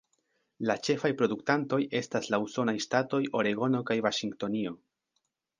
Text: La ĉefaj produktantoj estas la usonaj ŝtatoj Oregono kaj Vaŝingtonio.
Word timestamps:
La 0.69 0.75
ĉefaj 0.87 1.11
produktantoj 1.19 1.79
estas 2.01 2.31
la 2.35 2.41
usonaj 2.47 2.77
ŝtatoj 2.87 3.23
Oregono 3.43 3.83
kaj 3.91 3.99
Vaŝingtonio. 4.07 4.75